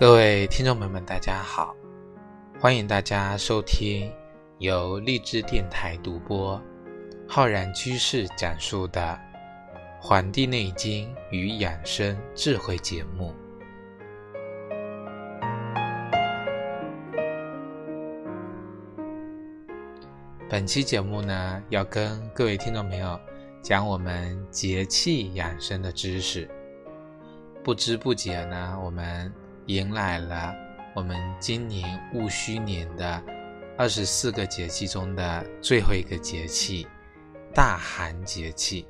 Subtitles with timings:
[0.00, 1.74] 各位听众朋友们，大家好！
[2.60, 4.08] 欢迎大家收听
[4.58, 6.62] 由荔枝电台独播、
[7.26, 9.18] 浩然居士讲述的
[10.00, 13.34] 《黄帝内经与养生智慧》节目。
[20.48, 23.18] 本期节目呢，要跟各位听众朋友
[23.60, 26.48] 讲我们节气养生的知识。
[27.64, 29.34] 不知不觉呢，我们。
[29.68, 30.56] 迎来了
[30.94, 33.22] 我们今年戊戌年的
[33.76, 36.86] 二十四个节气中的最后一个节气——
[37.54, 38.88] 大寒节气。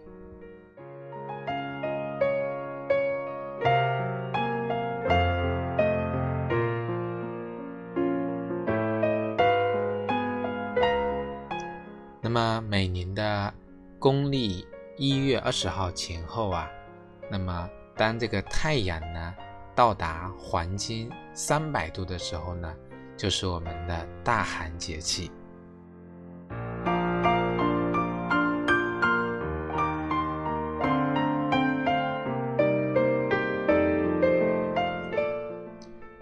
[12.20, 13.53] 那么每年的
[13.98, 14.65] 公历
[14.97, 16.70] 一月二十号前后啊，
[17.29, 19.35] 那么当这个太阳呢？
[19.79, 22.75] 到达黄金三百度的时候呢，
[23.17, 25.31] 就是我们的大寒节气。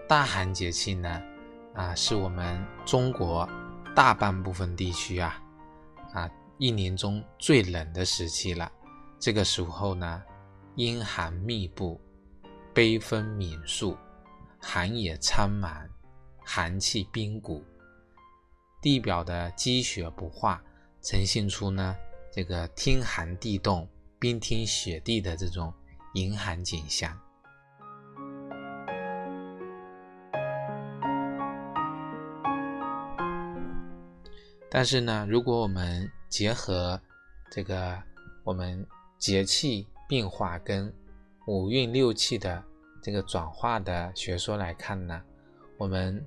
[0.06, 1.22] 大寒节气呢，
[1.72, 3.48] 啊，是我们中国
[3.94, 5.42] 大半部分地区啊，
[6.12, 8.70] 啊，一年中最冷的时期了。
[9.18, 10.22] 这个时候呢，
[10.74, 11.98] 阴寒密布。
[12.76, 13.96] 悲风敏肃，
[14.60, 15.88] 寒野苍茫，
[16.44, 17.64] 寒气冰谷，
[18.82, 20.62] 地表的积雪不化，
[21.00, 21.96] 呈现出呢
[22.30, 23.88] 这个天寒地冻、
[24.18, 25.72] 冰天雪地的这种
[26.12, 27.18] 严寒景象。
[34.68, 37.00] 但是呢，如果我们结合
[37.50, 37.98] 这个
[38.44, 38.86] 我们
[39.18, 40.94] 节气变化跟
[41.46, 42.62] 五运六气的
[43.00, 45.22] 这个转化的学说来看呢，
[45.78, 46.24] 我们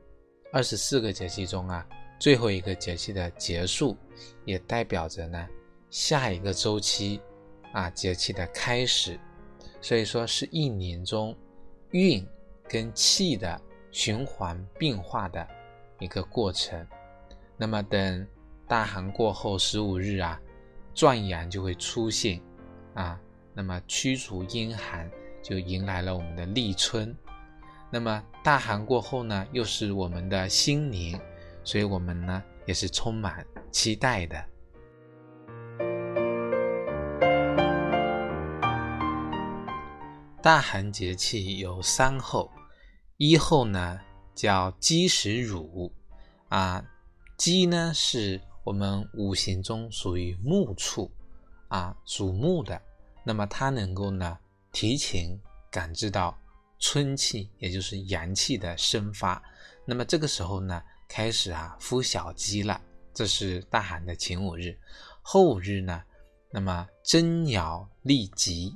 [0.52, 1.85] 二十四个节气中啊，
[2.19, 3.97] 最后一个节气的结束，
[4.46, 5.47] 也代表着呢
[5.90, 7.19] 下一个周期
[7.74, 9.19] 啊节气的开始，
[9.81, 11.35] 所以说是一年中
[11.91, 12.25] 运
[12.63, 13.59] 跟气的
[13.91, 15.46] 循环变化的
[16.00, 16.88] 一个过程。
[17.58, 18.25] 那么等
[18.68, 20.40] 大寒过后十五日啊，
[20.94, 22.40] 壮阳就会出现
[22.94, 23.19] 啊。
[23.59, 25.12] 那么驱除阴寒，
[25.44, 27.14] 就迎来了我们的立春。
[27.92, 31.20] 那么大寒过后呢，又是我们的新年，
[31.62, 34.46] 所以我们呢也是充满期待的。
[40.41, 42.50] 大寒节气有三候，
[43.18, 44.00] 一候呢
[44.34, 45.91] 叫鸡食乳，
[46.47, 46.81] 啊，
[47.36, 51.12] 鸡呢是我们五行中属于木畜，
[51.68, 52.81] 啊，属木的。
[53.29, 54.35] 那么它能够呢
[54.72, 56.35] 提前感知到
[56.79, 59.40] 春气，也就是阳气的生发。
[59.85, 62.81] 那么这个时候呢，开始啊孵小鸡了。
[63.13, 64.75] 这是大寒的前五日，
[65.22, 66.01] 后五日呢，
[66.50, 68.75] 那么真鸟立集。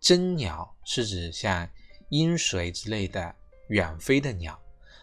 [0.00, 1.68] 真鸟是指像
[2.08, 3.32] 鹰水之类的
[3.68, 4.60] 远飞的鸟。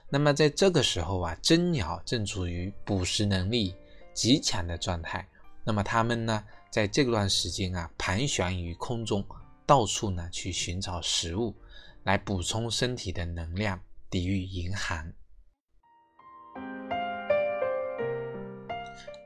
[0.10, 3.74] 那么在这个时候啊，真鸟正处于捕食能力
[4.14, 5.26] 极强的状态。
[5.64, 6.44] 那么它们呢？
[6.70, 9.26] 在这段时间啊，盘旋于空中，
[9.66, 11.56] 到处呢去寻找食物，
[12.04, 13.80] 来补充身体的能量，
[14.10, 15.14] 抵御严寒。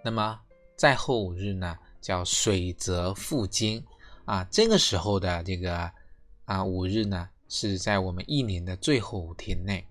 [0.04, 0.40] 那么
[0.78, 3.84] 再后五日呢，叫水泽复金
[4.26, 5.92] 啊，这个时候的这个
[6.46, 9.86] 啊五日呢，是在我们一年的最后五天内。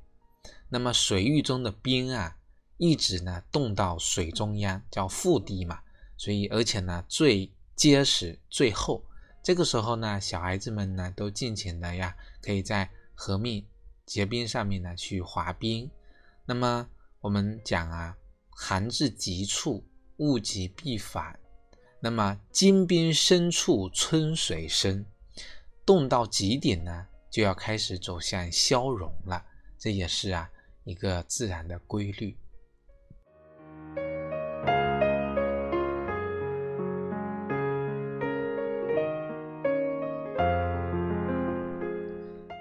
[0.68, 2.36] 那么水域中的冰啊，
[2.76, 5.80] 一直呢冻到水中央，叫腹地嘛。
[6.20, 9.02] 所以，而且呢，最结实、最厚。
[9.42, 13.64] 这个时候呢，小孩子们呢都尽情的呀，可以在河面
[14.04, 15.90] 结冰上面呢去滑冰。
[16.44, 16.86] 那么
[17.22, 18.14] 我们讲啊，
[18.50, 19.82] 寒至极处，
[20.18, 21.40] 物极必反。
[22.00, 25.02] 那么金冰深处，春水生。
[25.86, 29.42] 冻到极点呢，就要开始走向消融了。
[29.78, 30.50] 这也是啊
[30.84, 32.36] 一个自然的规律。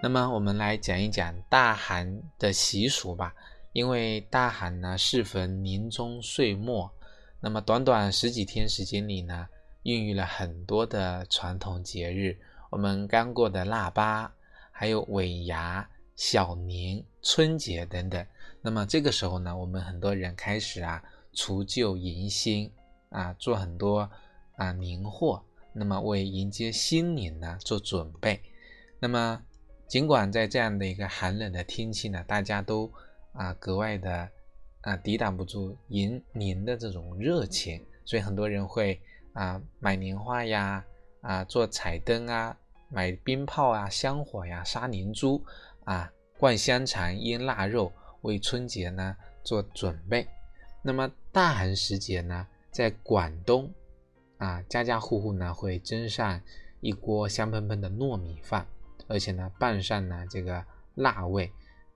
[0.09, 3.31] 那么我们来讲一讲大寒的习俗吧。
[3.73, 6.91] 因为大寒呢适逢年终岁末，
[7.39, 9.47] 那么短短十几天时间里呢，
[9.83, 12.35] 孕育了很多的传统节日。
[12.71, 14.33] 我们刚过的腊八，
[14.71, 18.25] 还有尾牙、小年、春节等等。
[18.63, 21.03] 那么这个时候呢，我们很多人开始啊
[21.33, 22.71] 除旧迎新
[23.09, 24.09] 啊，做很多
[24.55, 25.39] 啊年货，
[25.71, 28.41] 那么为迎接新年呢做准备。
[28.99, 29.39] 那么
[29.89, 32.89] 尽管在这样的一个寒冷的天气呢，大家都
[33.33, 34.29] 啊格外的
[34.81, 39.01] 啊抵挡不住迎年的这种热情，所以很多人会
[39.33, 40.85] 啊买年画呀，
[41.21, 42.55] 啊做彩灯啊，
[42.89, 45.43] 买鞭炮啊、香火呀、杀年猪
[45.85, 50.27] 啊、灌香肠、腌腊肉，为春节呢做准备。
[50.83, 53.73] 那么大寒时节呢，在广东
[54.37, 56.39] 啊，家家户户呢会蒸上
[56.79, 58.67] 一锅香喷喷的糯米饭。
[59.09, 60.63] 而且呢，拌上呢这个
[60.93, 61.51] 辣味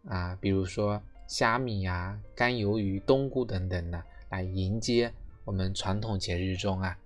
[0.10, 5.13] 啊，比如说虾米呀、干鱿鱼、冬菇等等呢，来迎接
[5.45, 6.98] 我们传统节日中啊，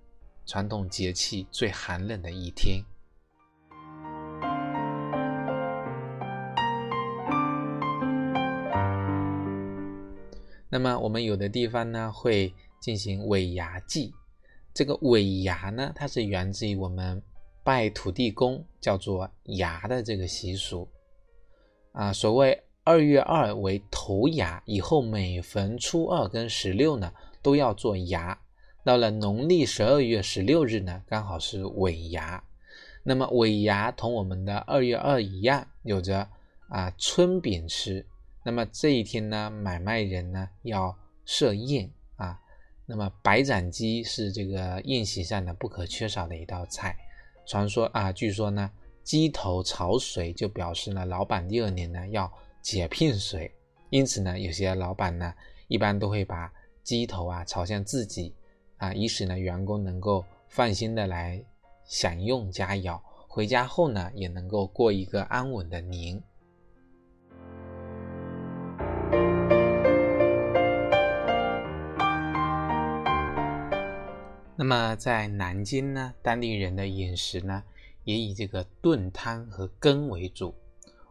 [0.46, 2.82] 传统节气最寒冷的一天。
[10.70, 14.14] 那么我们有的地方呢会进行尾牙祭，
[14.72, 17.22] 这个尾牙呢，它是源自于我们。
[17.68, 20.88] 拜土地公叫做牙的这个习俗
[21.92, 27.12] 啊，所谓二月二为头牙，以后每逢初二跟十六呢
[27.42, 28.40] 都要做牙。
[28.82, 32.42] 到了农历十二月十六日呢，刚好是尾牙。
[33.02, 36.26] 那么尾牙同我们的二月二一样，有着
[36.70, 38.06] 啊春饼吃。
[38.42, 42.40] 那么这一天呢，买卖人呢要设宴啊。
[42.86, 46.96] 那么白斩鸡是这个宴席上呢不可缺少的一道菜。
[47.48, 48.70] 传说啊，据说呢，
[49.02, 52.30] 鸡头朝水就表示呢，老板第二年呢要
[52.60, 53.50] 解聘谁，
[53.88, 55.32] 因此呢，有些老板呢
[55.66, 56.52] 一般都会把
[56.82, 58.34] 鸡头啊朝向自己
[58.76, 61.42] 啊，以使呢员工能够放心的来
[61.86, 66.22] 享用佳肴，回家后呢也能够过一个安稳的年。
[74.60, 77.62] 那么在南京呢，当地人的饮食呢，
[78.02, 80.52] 也以这个炖汤和羹为主。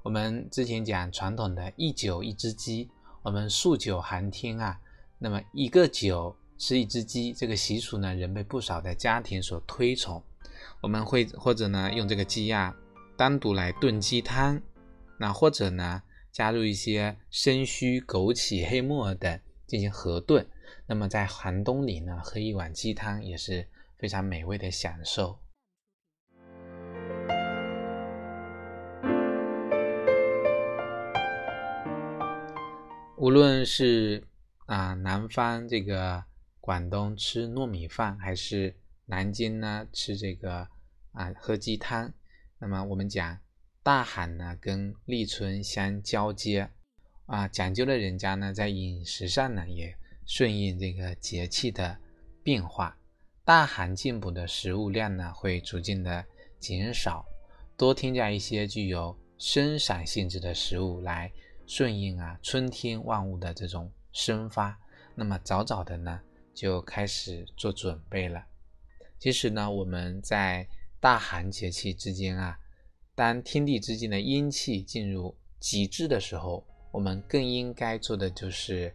[0.04, 2.90] 我们之前讲传统的一酒一只鸡，
[3.22, 4.78] 我们数九寒天啊，
[5.18, 10.22] 那么一个酒吃一只鸡，这个习俗呢，仍被不少的家庭所推崇。
[10.82, 12.76] 我们会或者呢，用这个鸡啊
[13.16, 14.62] 单独来炖鸡汤，
[15.18, 16.04] 那或者呢，
[16.34, 20.46] 加入一些生须、枸杞、黑木耳等进行合炖。
[20.86, 23.68] 那么在寒冬里呢，喝一碗鸡汤也是
[23.98, 25.40] 非常美味的享受。
[33.18, 34.24] 无论是
[34.68, 36.24] 啊南方这个
[36.62, 38.76] 广东吃糯米饭，还是
[39.06, 40.68] 南京呢吃这个
[41.12, 42.14] 啊喝鸡汤，
[42.60, 43.40] 那么我们讲
[43.84, 46.70] 大寒呢跟立春相交接
[47.26, 49.98] 啊，讲究的人家呢在饮食上呢也。
[50.28, 51.98] 顺应这个节气的
[52.44, 52.98] 变化，
[53.46, 56.24] 大寒进补的食物量呢会逐渐的
[56.60, 57.26] 减少，
[57.78, 61.32] 多添加一些具有生散性质的食物来
[61.66, 64.78] 顺应啊春天万物的这种生发。
[65.16, 66.20] 那么早早的呢
[66.54, 68.46] 就开始做准备了。
[69.18, 70.68] 其实呢我们在
[71.00, 72.60] 大寒节气之间啊，
[73.16, 78.94] 当天地之间的阴气进入极致的时候，我们更应该做的就是。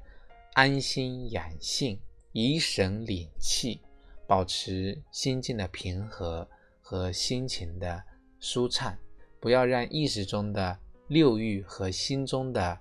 [0.55, 1.99] 安心养性，
[2.33, 3.81] 怡神领气，
[4.27, 6.47] 保持心境的平和
[6.81, 8.03] 和心情的
[8.39, 8.97] 舒畅，
[9.41, 10.79] 不要让意识中的
[11.09, 12.79] 六欲和心中的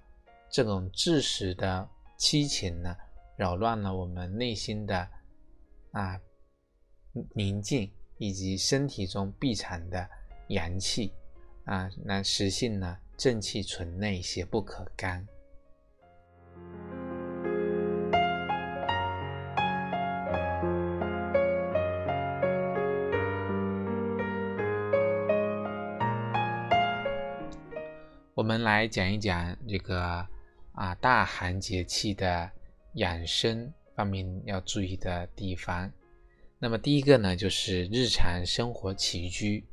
[0.49, 1.87] 这种知识的
[2.17, 2.93] 七情呢，
[3.37, 5.07] 扰乱了我们内心的
[5.91, 6.19] 啊
[7.33, 10.09] 宁静，以及身体中必藏的
[10.49, 11.13] 阳气
[11.63, 15.25] 啊，那实性呢正气存内，邪不可干。
[28.41, 30.27] 我们来讲一讲这个
[30.71, 32.49] 啊大寒节气的
[32.95, 35.91] 养生方面要注意的地方。
[36.57, 39.63] 那么第一个呢，就是日常生活起居。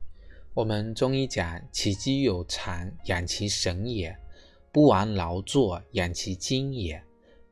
[0.53, 4.15] 我们中医讲，起居有常，养其神也；
[4.71, 7.03] 不枉劳作，养其精也。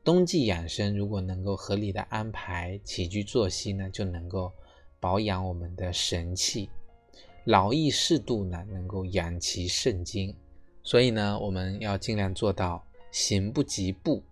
[0.03, 4.53] 冬季养生，如果能够合理的安排起居作息呢，就能够
[4.99, 6.69] 保养我们的神气。
[7.45, 10.35] 劳逸适度呢，能够养其肾精。
[10.87, 14.23] 所以呢，我们要尽量做到行不及步，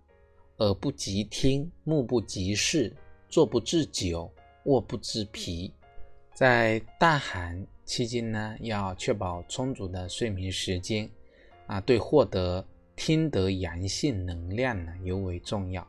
[0.59, 2.95] 耳不及听，目不及视，
[3.27, 4.31] 坐不至久，
[4.63, 5.73] 卧不至疲。
[6.33, 11.09] 在大寒期间呢，要确保充足的睡眠时间
[11.67, 15.85] 啊，对获得听得阳性能量呢尤为重要。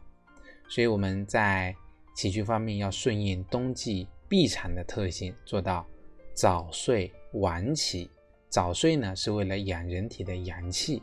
[0.68, 1.73] 所以我们在
[2.16, 5.87] 起居方面要顺应冬季闭藏的特性，做到
[6.35, 8.11] 早睡晚起，
[8.49, 11.03] 早睡呢是为了养人体的阳气，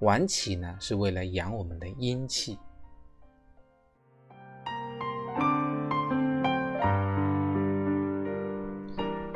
[0.00, 2.58] 晚起呢是为了养我们的阴气。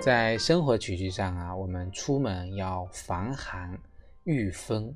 [0.00, 3.76] 在生活起居上啊，我们出门要防寒
[4.24, 4.94] 御风，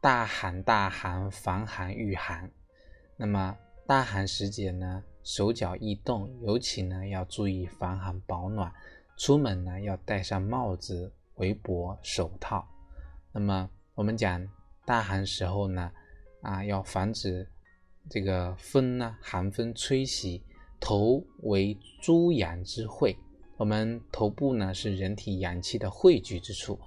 [0.00, 2.50] 大寒大寒，防寒御寒。
[3.16, 3.56] 那么
[3.86, 8.72] 大寒时节呢，手脚易冻，尤其呢要注意防寒保暖。
[9.16, 12.64] 出门呢要戴上帽子、围脖、手套。
[13.32, 14.48] 那么我们讲
[14.86, 15.90] 大寒时候呢，
[16.40, 17.48] 啊要防止
[18.08, 20.40] 这个风呢寒风吹袭，
[20.78, 23.16] 头为诸阳之会。
[23.56, 26.78] 我们头部呢是人体阳气的汇聚之处，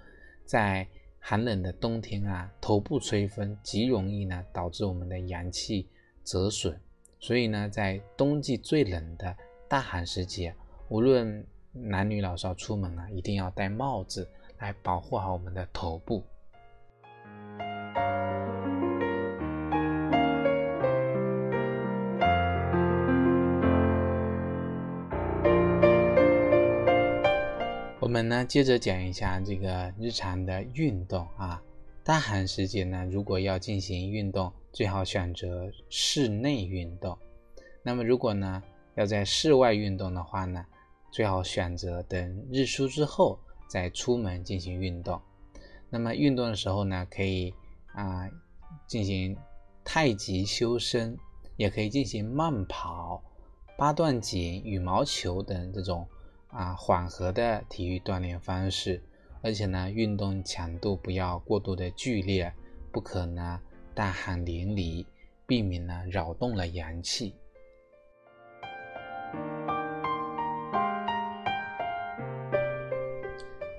[0.45, 0.87] 在
[1.19, 5.89] 寒冷的冬天啊，头部吹风极容易呢导致我们的阳气
[6.23, 6.79] 折损，
[7.19, 9.35] 所以呢，在冬季最冷的
[9.67, 10.55] 大寒时节，
[10.87, 16.23] 无论男女老少出门啊，一定要戴帽子来保护好我们的头部。
[27.99, 31.61] 我们呢，接着讲一下这个日常的运动啊。
[32.03, 37.17] 大寒时节呢，如果要进行运动，最好选择室内运动。
[37.81, 38.61] 那么，如果呢
[38.93, 40.63] 要在室外运动的话呢，
[41.11, 45.21] 最好选择等日出之后再出门进行运动。
[45.89, 47.53] 那么，运动的时候呢，可以
[47.93, 48.29] 啊
[48.87, 49.37] 进行
[49.83, 51.17] 太极修身，
[51.57, 53.23] 也可以进行慢跑、
[53.77, 56.07] 八段锦、羽毛球等这种。
[56.47, 59.03] 啊，缓和的体育锻炼方式，
[59.41, 62.53] 而且呢，运动强度不要过度的剧烈，
[62.93, 63.59] 不可呢
[63.93, 65.05] 大汗淋漓，
[65.45, 67.35] 避免呢扰动了阳气。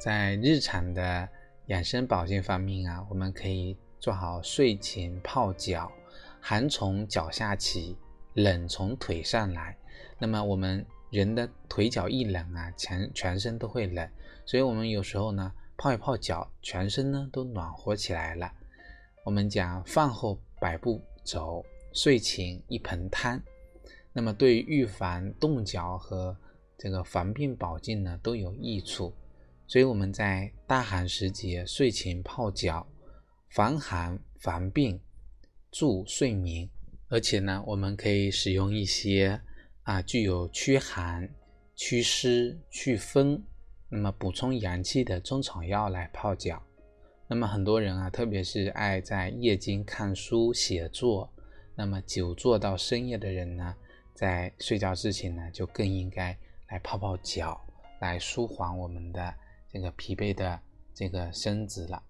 [0.06, 1.28] 在日常的
[1.66, 5.90] 养生保健方面啊，我们可以做好睡前泡脚，
[6.40, 7.96] 寒从脚下起，
[8.34, 9.76] 冷从腿上来。
[10.16, 10.86] 那么我们。
[11.10, 14.08] 人的腿脚一冷啊，全全身都会冷，
[14.44, 18.52] 所以我们有时候呢泡一泡脚，全身呢都暖和起来了。
[19.24, 23.40] 我们讲饭后百步走，睡前一盆汤，
[24.12, 26.36] 那么对于预防冻脚和
[26.76, 29.14] 这个防病保健呢都有益处。
[29.66, 32.86] 所以我们在大寒时节睡前泡脚，
[33.50, 35.00] 防寒防病
[35.70, 36.68] 助睡眠，
[37.08, 39.40] 而且呢我们可以使用一些。
[39.82, 41.32] 啊，具有驱寒、
[41.76, 43.40] 祛湿、祛风，
[43.88, 46.60] 那么补充阳气的中草药来泡脚。
[47.28, 51.32] 那么很多人啊，特别是爱在夜间看书写作，
[51.76, 53.76] 那么久坐到深夜的人呢，
[54.12, 56.36] 在睡觉之前呢，就更应该
[56.68, 57.64] 来泡泡脚，
[58.00, 59.32] 来舒缓我们的
[59.68, 60.60] 这个疲惫的
[60.94, 62.02] 这个身子了。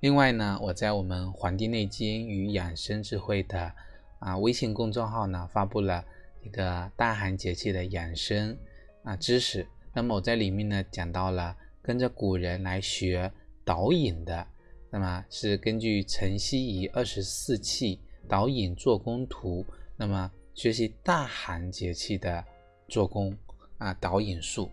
[0.00, 3.72] 另外呢，我在我们《黄帝内经与养生智慧》的
[4.18, 6.04] 啊微信公众号呢，发布了
[6.42, 8.58] 一个大寒节气的养生
[9.02, 9.66] 啊知识。
[9.94, 13.32] 那么我在里面呢，讲到了跟着古人来学
[13.64, 14.46] 导引的，
[14.94, 17.98] 那么是根据陈希夷二十四气
[18.28, 22.44] 导引做工图，那么学习大寒节气的
[22.86, 23.36] 做工
[23.78, 24.70] 啊导引术。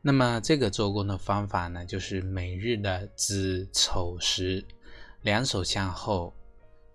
[0.00, 4.64] 那么这个做工的方法呢，就是每日的子丑时，
[5.22, 6.32] 两手向后，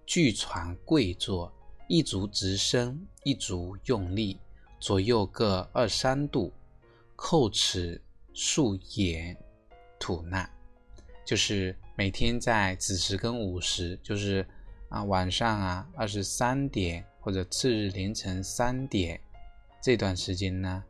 [0.06, 1.52] 俱床跪坐，
[1.90, 4.40] 一足直伸，一足用力，
[4.80, 6.54] 左右各二三度，
[7.18, 8.02] 叩齿
[8.34, 9.36] 漱眼，
[10.00, 10.50] 吐纳。
[11.26, 14.46] 就是每天在子时跟午时，就是
[14.90, 19.20] 啊晚上啊二十三点或者次日凌晨三点
[19.82, 20.84] 这段时间呢，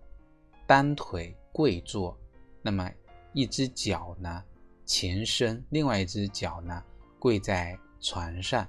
[0.67, 1.35] 单腿。
[1.55, 2.17] 跪坐，
[2.63, 2.91] 那么
[3.31, 4.43] 一只脚呢
[4.87, 6.83] 前伸，另外一只脚呢
[7.19, 8.67] 跪在床上，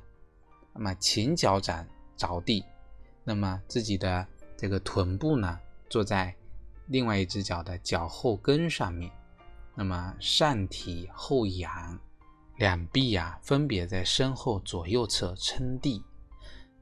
[0.75, 2.63] 那么前脚掌着地，
[3.25, 6.37] 那么自己的这个臀部呢坐在
[6.89, 9.11] 另外一只脚的脚后跟上面，
[9.75, 11.99] 那么上体后仰，
[12.57, 16.03] 两臂呀分别在身后左右侧撑地，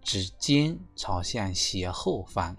[0.02, 2.57] 指尖朝向斜后方，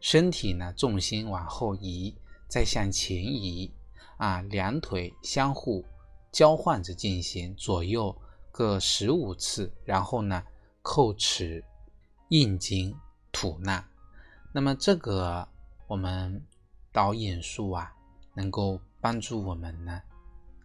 [0.00, 2.14] 身体呢重心往后移。
[2.48, 3.72] 再向前移，
[4.18, 5.82] 啊，两腿相互
[6.30, 8.14] 交换着进行，左右
[8.50, 10.44] 各十五次，然后呢，
[10.82, 11.64] 叩齿、
[12.28, 12.94] 印经、
[13.32, 13.82] 吐纳。
[14.52, 15.48] 那么这个
[15.86, 16.44] 我们
[16.92, 17.90] 导引术啊，
[18.34, 20.02] 能够帮助我们呢，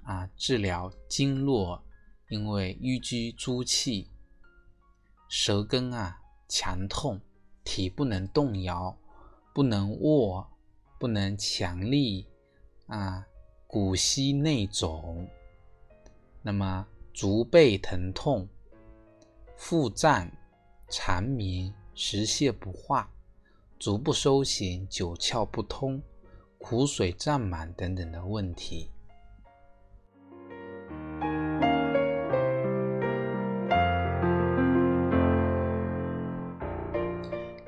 [0.07, 1.83] 啊，治疗经络
[2.29, 4.09] 因为淤积、诸气、
[5.27, 7.19] 舌根啊强痛，
[7.65, 8.97] 体不能动摇，
[9.53, 10.49] 不能卧，
[10.97, 12.25] 不能强力
[12.85, 13.27] 啊，
[13.67, 15.27] 骨膝内肿，
[16.41, 18.47] 那么足背疼痛、
[19.57, 20.31] 腹胀、
[20.89, 23.11] 缠绵、食泻不化、
[23.77, 26.01] 足部收行、九窍不通、
[26.57, 28.89] 苦水胀满等等的问题。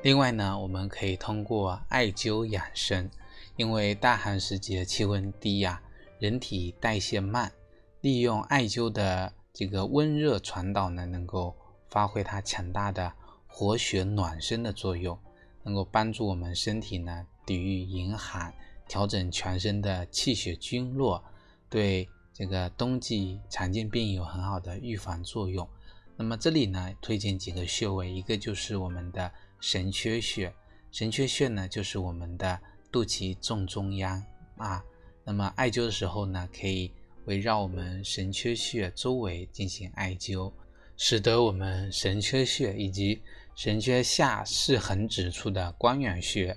[0.02, 3.10] 另外呢，我们可以通过艾灸养生，
[3.56, 5.82] 因为大寒时节气温低呀，
[6.18, 7.52] 人体代谢慢，
[8.00, 11.54] 利用艾灸的这个温热传导呢，能够
[11.90, 13.12] 发挥它强大的
[13.46, 15.18] 活血暖身的作用，
[15.64, 18.54] 能够帮助我们身体呢抵御严寒，
[18.88, 21.22] 调整全身的气血经络，
[21.68, 25.68] 对这个冬季常见病有很好的预防作用。
[26.16, 29.30] 那么这里呢，推荐几个穴位，一个就是我们的。
[29.60, 30.52] 神阙穴，
[30.90, 32.58] 神阙穴呢，就是我们的
[32.90, 34.22] 肚脐正中央
[34.56, 34.82] 啊。
[35.24, 36.90] 那么艾灸的时候呢，可以
[37.26, 40.50] 围绕我们神阙穴周围进行艾灸，
[40.96, 43.22] 使得我们神阙穴以及
[43.54, 46.56] 神阙下四横指处的关元穴，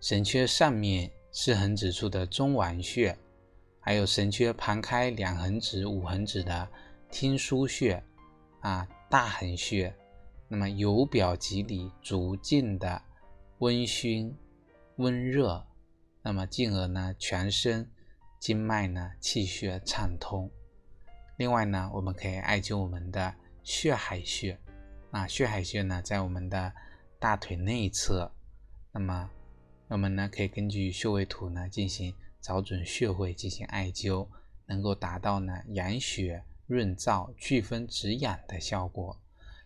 [0.00, 3.16] 神阙上面四横指处的中脘穴，
[3.78, 6.68] 还有神阙旁开两横指、五横指的
[7.10, 8.02] 天枢穴
[8.60, 9.94] 啊、大横穴。
[10.52, 13.00] 那么由表及里，逐渐的
[13.58, 14.34] 温煦、
[14.96, 15.64] 温热，
[16.22, 17.88] 那么进而呢，全身
[18.40, 20.50] 经脉呢，气血畅通。
[21.36, 24.58] 另外呢，我们可以艾灸我们的血海穴。
[25.12, 26.72] 啊，血海穴呢，在我们的
[27.20, 28.32] 大腿内侧。
[28.90, 29.30] 那么
[29.86, 34.26] 我们呢，可以根据穴位图呢，进行找准穴位进行艾灸，
[34.66, 39.19] 能够达到呢养血润燥、祛风止痒的效果。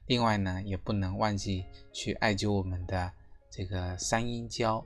[0.07, 3.11] 另外呢，也不能忘记去艾灸我们的
[3.51, 4.85] 这个三阴交。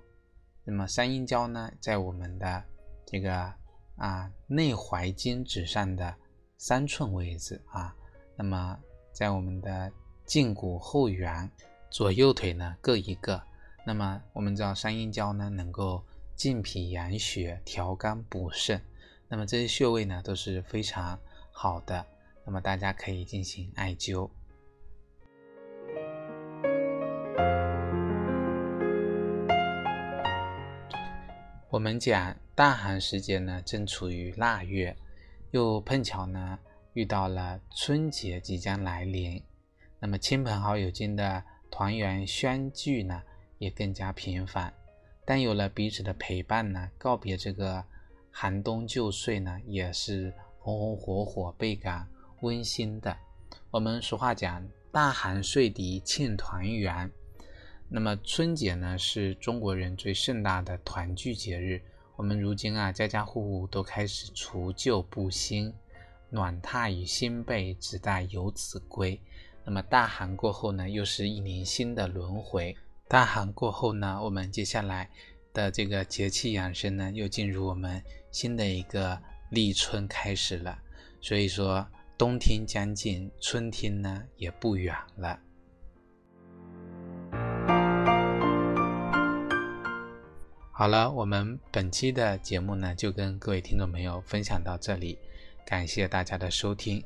[0.64, 2.62] 那么三阴交呢，在我们的
[3.04, 3.52] 这个
[3.96, 6.14] 啊内踝尖指上的
[6.56, 7.94] 三寸位置啊。
[8.36, 8.78] 那么
[9.12, 9.90] 在我们的
[10.26, 11.50] 胫骨后缘
[11.90, 13.42] 左右腿呢各一个。
[13.84, 16.04] 那么我们知道三阴交呢能够
[16.36, 18.80] 健脾养血、调肝补肾。
[19.26, 21.18] 那么这些穴位呢都是非常
[21.50, 22.06] 好的。
[22.44, 24.30] 那么大家可以进行艾灸。
[31.70, 34.96] 我们讲大寒时节呢，正处于腊月，
[35.50, 36.58] 又碰巧呢
[36.94, 39.42] 遇到了春节即将来临，
[40.00, 43.22] 那么亲朋好友间的团圆相聚呢
[43.58, 44.72] 也更加频繁。
[45.26, 47.84] 但有了彼此的陪伴呢，告别这个
[48.30, 52.08] 寒冬旧岁呢，也是红红火火、倍感
[52.40, 53.14] 温馨的。
[53.70, 57.10] 我们俗话讲，大寒岁敌庆团圆。
[57.90, 61.80] 那么春节呢，是中国人最盛大的团聚节日。
[62.16, 65.72] 我们如今啊，家家户户都开始除旧布新，
[66.28, 69.18] 暖榻与新被，只待游子归。
[69.64, 72.76] 那么大寒过后呢，又是一年新的轮回。
[73.08, 75.08] 大寒过后呢，我们接下来
[75.54, 79.18] 的这个节气养生呢，又进入我们新的一个
[79.50, 80.78] 立春开始了。
[81.22, 81.86] 所以说，
[82.18, 85.40] 冬天将近，春天呢也不远了。
[90.78, 95.18] 好了，我们本期的节目呢，就跟各位听众朋友分享到这里，
[95.66, 97.02] 感谢大家的收听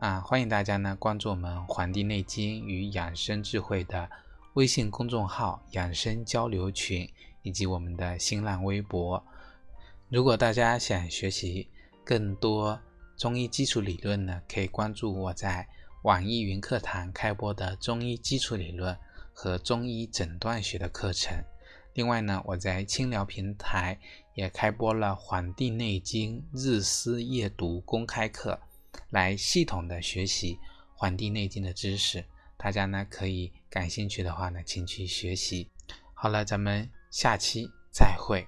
[0.00, 0.18] 啊！
[0.18, 4.10] 欢迎大家呢关注我们《黄帝内经与养生智慧》的
[4.54, 7.08] 微信公众号、养生交流群
[7.42, 9.24] 以及我们的新浪微博。
[10.08, 11.68] 如果大家想学习
[12.04, 12.76] 更多
[13.16, 15.64] 中医基础理论呢，可以关注我在
[16.02, 18.98] 网易云课堂开播的中医基础理论
[19.32, 21.40] 和中医诊断学的课程。
[21.94, 23.98] 另外呢，我在清聊平台
[24.34, 28.58] 也开播了《黄帝内经日思夜读》公开课，
[29.10, 30.54] 来系统的学习
[30.94, 32.24] 《黄帝内经》的知识。
[32.56, 35.68] 大家呢可以感兴趣的话呢，请去学习。
[36.14, 38.46] 好了，咱们下期再会。